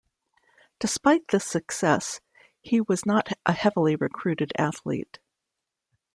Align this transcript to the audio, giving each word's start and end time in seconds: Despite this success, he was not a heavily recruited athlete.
Despite 0.79 1.27
this 1.27 1.45
success, 1.45 2.21
he 2.59 2.81
was 2.81 3.05
not 3.05 3.33
a 3.45 3.51
heavily 3.53 3.95
recruited 3.95 4.51
athlete. 4.57 5.19